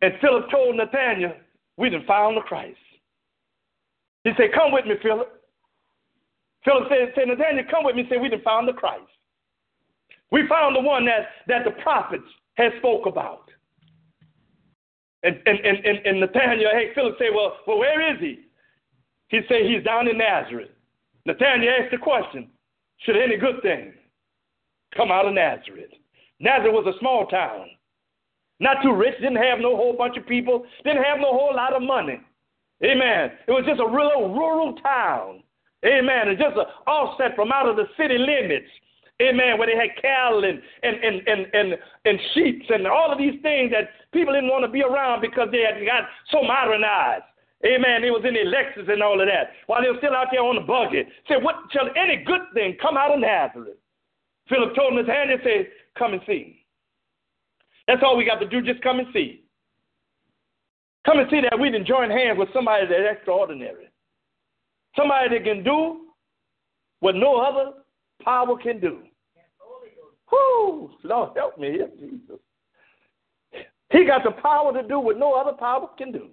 [0.00, 1.34] And Philip told Nathaniel,
[1.76, 2.78] We done found the Christ.
[4.22, 5.28] He said, Come with me, Philip.
[6.64, 8.04] Philip said, said Nathaniel, come with me.
[8.04, 9.02] He said, We done found the Christ.
[10.30, 12.24] We found the one that, that the prophets
[12.54, 13.50] had spoke about.
[15.22, 18.40] And, and, and, and, Nathaniel, hey, Philip said, well, well, where is he?
[19.28, 20.73] He said, He's down in Nazareth.
[21.26, 22.48] Nathaniel asked the question
[23.00, 23.92] Should any good thing
[24.96, 25.90] come out of Nazareth?
[26.40, 27.66] Nazareth was a small town.
[28.60, 31.74] Not too rich, didn't have no whole bunch of people, didn't have no whole lot
[31.74, 32.20] of money.
[32.84, 33.30] Amen.
[33.46, 35.42] It was just a real rural town.
[35.84, 36.28] Amen.
[36.28, 38.68] It's just an offset from out of the city limits.
[39.22, 39.58] Amen.
[39.58, 43.40] Where they had cattle and, and, and, and, and, and sheep and all of these
[43.42, 47.24] things that people didn't want to be around because they had got so modernized.
[47.64, 48.02] Amen.
[48.02, 49.50] They was in the Lexus and all of that.
[49.66, 51.04] While they were still out there on the buggy.
[51.28, 53.78] Said, what shall any good thing come out of Nazareth?
[54.48, 56.64] Philip told him his hand and said, Come and see.
[57.86, 59.44] That's all we got to do, just come and see.
[61.06, 63.88] Come and see that we didn't join hands with somebody that's extraordinary.
[64.96, 66.06] Somebody that can do
[67.00, 67.72] what no other
[68.22, 69.00] power can do.
[70.32, 72.38] Whoo, Lord help me, Jesus.
[73.92, 76.30] He got the power to do what no other power can do.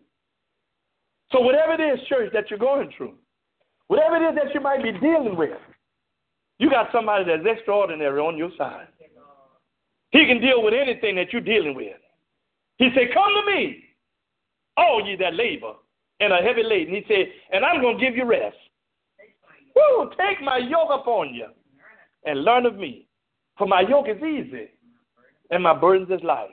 [1.32, 3.14] So, whatever it is, church, that you're going through,
[3.88, 5.58] whatever it is that you might be dealing with,
[6.60, 8.88] you got somebody that's extraordinary on your side.
[10.12, 11.96] He can deal with anything that you're dealing with.
[12.78, 13.84] He said, Come to me,
[14.78, 15.74] all ye that labor
[16.20, 16.94] and are heavy laden.
[16.94, 18.58] He said, And I'm going to give you rest.
[19.76, 21.48] Woo, take my yoke upon you
[22.26, 23.08] and learn of me.
[23.58, 24.70] For my yoke is easy
[25.50, 26.50] and my burdens is light.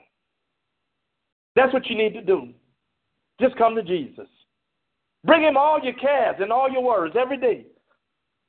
[1.57, 2.49] That's what you need to do.
[3.41, 4.29] Just come to Jesus.
[5.29, 7.66] Bring him all your cares and all your worries every day.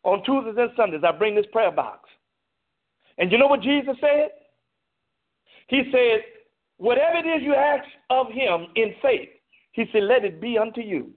[0.04, 2.08] On Tuesdays and Sundays, I bring this prayer box.
[3.18, 4.30] And you know what Jesus said?
[5.68, 6.22] He said,
[6.78, 9.28] Whatever it is you ask of him in faith,
[9.74, 11.12] he said, Let it be unto you.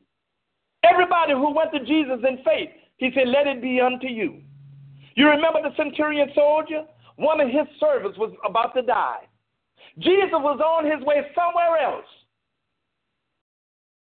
[0.83, 4.41] Everybody who went to Jesus in faith, he said, Let it be unto you.
[5.15, 6.83] You remember the centurion soldier?
[7.15, 9.29] One of his servants was about to die.
[10.01, 12.07] Jesus was on his way somewhere else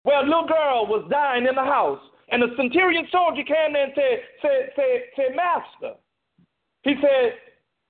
[0.06, 1.98] where a little girl was dying in the house.
[2.30, 5.98] And the centurion soldier came there and said, said, said, said, Master,
[6.86, 7.34] he said,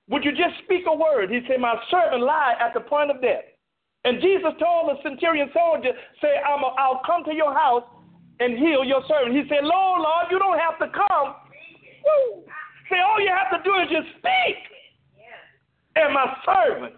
[0.09, 1.29] Would you just speak a word?
[1.29, 3.45] He said, My servant lied at the point of death.
[4.03, 7.85] And Jesus told the centurion soldier, Say, i will come to your house
[8.39, 9.37] and heal your servant.
[9.37, 11.37] He said, Lord, Lord, you don't have to come.
[12.01, 12.43] Woo.
[12.89, 14.57] Say, all you have to do is just speak,
[15.95, 16.95] and my servant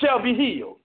[0.00, 0.81] shall be healed.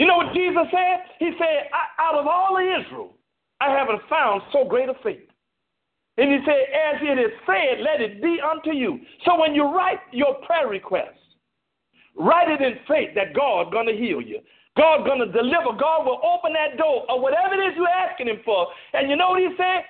[0.00, 1.04] You know what Jesus said?
[1.18, 1.68] He said,
[2.00, 3.12] Out of all of Israel,
[3.60, 5.28] I haven't found so great a faith.
[6.16, 8.98] And he said, As it is said, let it be unto you.
[9.26, 11.20] So when you write your prayer request,
[12.16, 14.40] write it in faith that God's going to heal you.
[14.74, 15.76] God's going to deliver.
[15.78, 18.68] God will open that door or whatever it is you're asking Him for.
[18.94, 19.84] And you know what He said?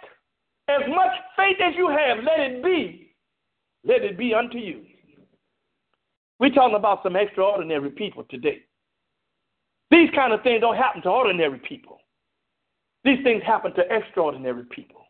[0.74, 3.14] As much faith as you have, let it be.
[3.84, 4.82] Let it be unto you.
[6.40, 8.64] We're talking about some extraordinary people today.
[9.90, 11.98] These kind of things don't happen to ordinary people.
[13.04, 15.02] These things happen to extraordinary people.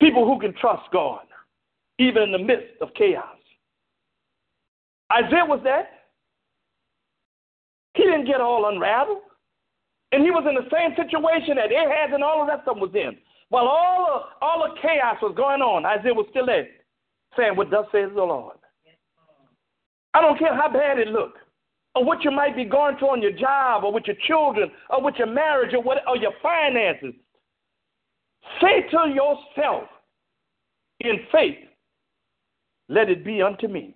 [0.00, 1.22] People who can trust God,
[1.98, 3.36] even in the midst of chaos.
[5.12, 5.90] Isaiah was that.
[7.94, 9.22] He didn't get all unraveled.
[10.12, 12.80] And he was in the same situation that Ahaz and all the rest of them
[12.80, 13.16] was in.
[13.48, 16.68] While all the, all the chaos was going on, Isaiah was still there,
[17.36, 18.56] saying, What thus says the Lord.
[20.14, 21.38] I don't care how bad it looked.
[21.94, 25.02] Or what you might be going through on your job or with your children or
[25.02, 27.14] with your marriage or, what, or your finances,
[28.60, 29.84] say to yourself
[31.00, 31.58] in faith,
[32.88, 33.94] let it be unto me.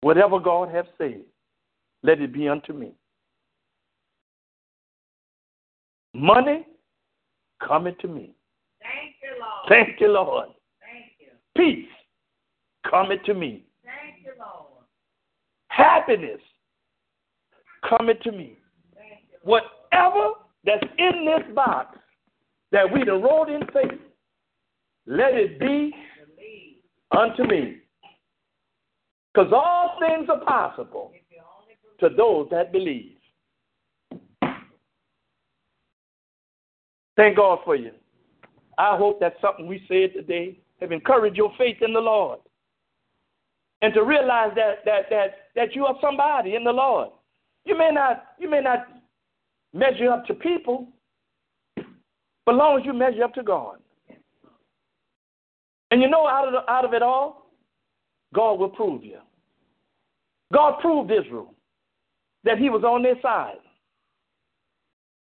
[0.00, 1.22] Whatever God hath said,
[2.02, 2.92] let it be unto me.
[6.14, 6.66] Money
[7.66, 8.32] coming to me.
[8.82, 9.68] Thank you, Lord.
[9.68, 10.48] Thank you, Lord.
[10.80, 11.28] Thank you.
[11.56, 11.88] Peace
[12.90, 13.64] coming to me.
[15.72, 16.40] Happiness
[17.88, 18.58] coming to me.
[19.42, 21.98] Whatever that's in this box
[22.72, 23.98] that we done wrote in faith,
[25.06, 25.94] let it be
[27.10, 27.78] unto me.
[29.32, 31.12] Because all things are possible
[32.00, 33.16] to those that believe.
[37.16, 37.92] Thank God for you.
[38.78, 42.40] I hope that something we said today have encouraged your faith in the Lord.
[43.82, 47.08] And to realize that that that that you are somebody in the Lord.
[47.64, 48.86] You may not you may not
[49.74, 50.88] measure up to people,
[52.46, 53.76] but long as you measure up to God.
[55.90, 57.50] And you know out of the, out of it all,
[58.34, 59.18] God will prove you.
[60.52, 61.54] God proved Israel
[62.44, 63.56] that he was on their side.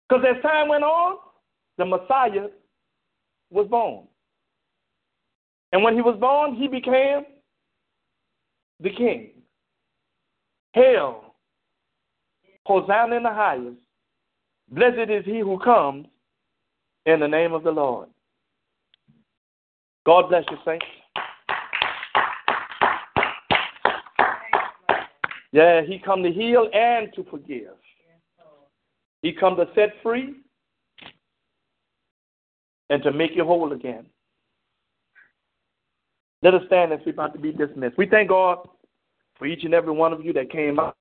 [0.09, 1.18] Because as time went on,
[1.78, 2.48] the Messiah
[3.51, 4.07] was born.
[5.72, 7.24] And when he was born, he became
[8.81, 9.31] the king.
[10.72, 11.35] Hail,
[12.64, 13.76] Hosanna in the highest.
[14.70, 16.07] Blessed is he who comes
[17.07, 18.09] in the name of the Lord.
[20.07, 20.87] God bless you, saints.
[25.53, 27.74] Yeah, he come to heal and to forgive.
[29.22, 30.35] He come to set free
[32.89, 34.07] and to make you whole again.
[36.43, 37.99] Let us stand as we're about to be dismissed.
[37.99, 38.66] We thank God
[39.38, 40.97] for each and every one of you that came out.